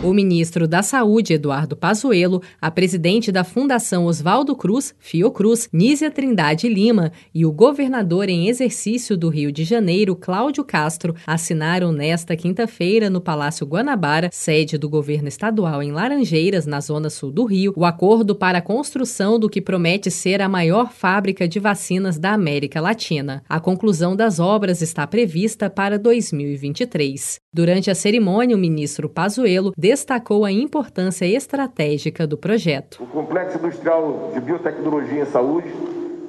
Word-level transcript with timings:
O 0.00 0.14
ministro 0.14 0.68
da 0.68 0.80
Saúde, 0.80 1.32
Eduardo 1.32 1.76
Pazuello, 1.76 2.40
a 2.60 2.70
presidente 2.70 3.32
da 3.32 3.42
Fundação 3.42 4.04
Oswaldo 4.06 4.54
Cruz, 4.54 4.94
Fiocruz, 5.00 5.68
Nízia 5.72 6.08
Trindade 6.08 6.68
Lima 6.68 7.10
e 7.34 7.44
o 7.44 7.50
governador 7.50 8.28
em 8.28 8.46
exercício 8.46 9.16
do 9.16 9.28
Rio 9.28 9.50
de 9.50 9.64
Janeiro, 9.64 10.14
Cláudio 10.14 10.62
Castro, 10.62 11.16
assinaram 11.26 11.90
nesta 11.90 12.36
quinta-feira 12.36 13.10
no 13.10 13.20
Palácio 13.20 13.66
Guanabara, 13.66 14.30
sede 14.32 14.78
do 14.78 14.88
governo 14.88 15.26
estadual 15.26 15.82
em 15.82 15.90
Laranjeiras, 15.90 16.64
na 16.64 16.80
zona 16.80 17.10
sul 17.10 17.32
do 17.32 17.44
Rio, 17.44 17.72
o 17.74 17.84
acordo 17.84 18.36
para 18.36 18.58
a 18.58 18.62
construção 18.62 19.36
do 19.36 19.50
que 19.50 19.60
promete 19.60 20.12
ser 20.12 20.40
a 20.40 20.48
maior 20.48 20.92
fábrica 20.92 21.48
de 21.48 21.58
vacinas 21.58 22.20
da 22.20 22.34
América 22.34 22.80
Latina. 22.80 23.42
A 23.48 23.58
conclusão 23.58 24.14
das 24.14 24.38
obras 24.38 24.80
está 24.80 25.04
prevista 25.08 25.68
para 25.68 25.98
2023. 25.98 27.40
Durante 27.52 27.90
a 27.90 27.94
cerimônia, 27.96 28.54
o 28.54 28.60
ministro 28.60 29.08
Pazuello 29.08 29.72
destacou 29.88 30.44
a 30.44 30.52
importância 30.52 31.24
estratégica 31.24 32.26
do 32.26 32.36
projeto. 32.36 33.02
O 33.02 33.06
Complexo 33.06 33.56
Industrial 33.56 34.32
de 34.34 34.40
Biotecnologia 34.40 35.22
em 35.22 35.24
Saúde 35.24 35.72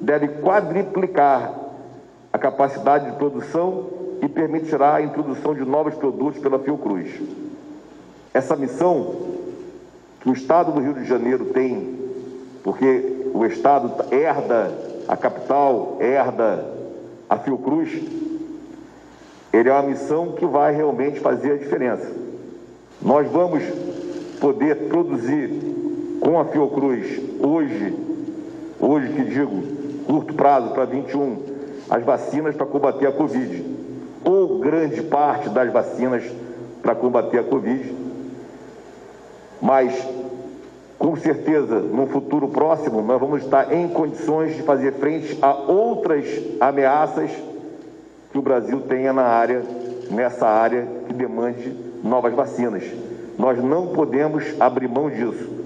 deve 0.00 0.28
quadriplicar 0.28 1.54
a 2.32 2.38
capacidade 2.38 3.10
de 3.10 3.16
produção 3.18 3.90
e 4.22 4.28
permitirá 4.28 4.94
a 4.94 5.02
introdução 5.02 5.54
de 5.54 5.60
novos 5.60 5.94
produtos 5.94 6.40
pela 6.40 6.58
Fiocruz. 6.58 7.10
Essa 8.32 8.56
missão 8.56 9.14
que 10.22 10.30
o 10.30 10.32
Estado 10.32 10.72
do 10.72 10.80
Rio 10.80 10.94
de 10.94 11.04
Janeiro 11.04 11.44
tem, 11.46 11.98
porque 12.64 13.26
o 13.34 13.44
Estado 13.44 13.92
herda 14.10 14.72
a 15.06 15.18
capital, 15.18 15.98
herda 16.00 16.64
a 17.28 17.36
Fiocruz, 17.36 17.92
ele 19.52 19.68
é 19.68 19.72
uma 19.72 19.82
missão 19.82 20.32
que 20.32 20.46
vai 20.46 20.74
realmente 20.74 21.20
fazer 21.20 21.52
a 21.52 21.56
diferença. 21.58 22.19
Nós 23.02 23.30
vamos 23.30 23.62
poder 24.40 24.88
produzir 24.88 25.50
com 26.20 26.38
a 26.38 26.44
Fiocruz 26.44 27.18
hoje, 27.40 27.96
hoje 28.78 29.12
que 29.14 29.24
digo, 29.24 29.62
curto 30.06 30.34
prazo 30.34 30.70
para 30.70 30.84
21, 30.84 31.42
as 31.88 32.04
vacinas 32.04 32.54
para 32.54 32.66
combater 32.66 33.06
a 33.06 33.12
Covid, 33.12 33.64
ou 34.22 34.58
grande 34.58 35.02
parte 35.02 35.48
das 35.48 35.72
vacinas 35.72 36.24
para 36.82 36.94
combater 36.94 37.38
a 37.38 37.42
Covid, 37.42 37.94
mas 39.62 40.06
com 40.98 41.16
certeza, 41.16 41.80
no 41.80 42.06
futuro 42.06 42.48
próximo, 42.48 43.00
nós 43.00 43.18
vamos 43.18 43.42
estar 43.42 43.72
em 43.72 43.88
condições 43.88 44.54
de 44.54 44.62
fazer 44.62 44.92
frente 44.92 45.38
a 45.40 45.54
outras 45.54 46.26
ameaças 46.60 47.30
que 48.30 48.38
o 48.38 48.42
Brasil 48.42 48.82
tenha 48.82 49.10
na 49.10 49.22
área, 49.22 49.62
nessa 50.10 50.46
área 50.46 50.86
que 51.06 51.12
demande 51.12 51.72
novas 52.02 52.34
vacinas. 52.34 52.84
Nós 53.38 53.62
não 53.62 53.88
podemos 53.88 54.44
abrir 54.60 54.88
mão 54.88 55.08
disso. 55.08 55.60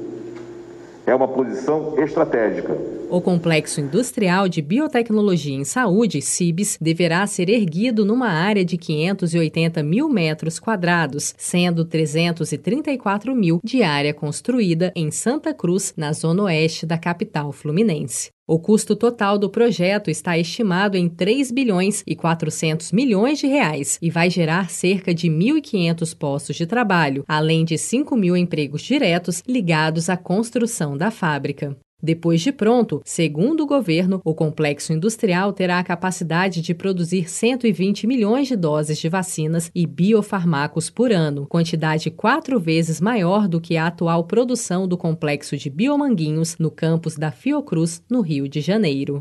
É 1.07 1.15
uma 1.15 1.29
posição 1.29 1.95
estratégica. 1.99 2.75
O 3.11 3.21
Complexo 3.21 3.81
Industrial 3.81 4.49
de 4.49 4.63
Biotecnologia 4.63 5.55
em 5.55 5.65
Saúde, 5.65 6.23
CIBS, 6.23 6.79
deverá 6.81 7.27
ser 7.27 7.51
erguido 7.51 8.05
numa 8.05 8.29
área 8.29 8.65
de 8.65 8.79
580 8.79 9.83
mil 9.83 10.09
metros 10.09 10.59
quadrados, 10.59 11.35
sendo 11.37 11.85
334 11.85 13.35
mil 13.35 13.61
de 13.63 13.83
área 13.83 14.15
construída 14.15 14.91
em 14.97 15.11
Santa 15.11 15.53
Cruz, 15.53 15.93
na 15.97 16.13
zona 16.13 16.45
oeste 16.45 16.87
da 16.87 16.97
capital 16.97 17.53
fluminense. 17.53 18.31
O 18.47 18.59
custo 18.59 18.95
total 18.95 19.39
do 19.39 19.49
projeto 19.49 20.11
está 20.11 20.37
estimado 20.37 20.99
em 20.99 21.09
3 21.09 21.51
bilhões 21.51 22.05
e 22.07 22.15
400 22.15 22.93
milhões 22.93 23.39
de 23.39 23.47
reais 23.47 23.99
e 24.03 24.11
vai 24.11 24.29
gerar 24.29 24.69
cerca 24.69 25.15
de 25.15 25.29
1.500 25.31 26.15
postos 26.15 26.57
de 26.57 26.67
trabalho, 26.67 27.25
além 27.27 27.65
de 27.65 27.79
5 27.79 28.15
mil 28.15 28.37
empregos 28.37 28.83
diretos 28.83 29.43
ligados 29.49 30.11
à 30.11 30.17
construção 30.19 30.95
da 30.95 31.11
fábrica. 31.11 31.75
Depois 32.05 32.43
de 32.43 32.53
pronto, 32.53 33.01
segundo 33.03 33.63
o 33.63 33.67
governo, 33.67 34.21
o 34.23 34.35
complexo 34.35 34.93
industrial 34.93 35.55
terá 35.55 35.79
a 35.79 35.83
capacidade 35.83 36.61
de 36.61 36.75
produzir 36.75 37.31
120 37.31 38.07
milhões 38.07 38.47
de 38.47 38.55
doses 38.55 38.99
de 38.99 39.09
vacinas 39.09 39.71
e 39.75 39.87
biofarmacos 39.87 40.91
por 40.91 41.11
ano, 41.11 41.47
quantidade 41.47 42.11
quatro 42.11 42.61
vezes 42.61 43.01
maior 43.01 43.49
do 43.49 43.59
que 43.59 43.79
a 43.79 43.87
atual 43.87 44.25
produção 44.25 44.87
do 44.87 44.99
complexo 44.99 45.57
de 45.57 45.71
Biomanguinhos 45.71 46.59
no 46.59 46.71
campus 46.71 47.17
da 47.17 47.31
Fiocruz, 47.31 48.03
no 48.11 48.21
Rio 48.21 48.47
de 48.47 48.61
Janeiro. 48.61 49.21